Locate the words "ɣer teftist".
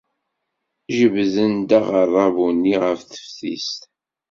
2.83-3.81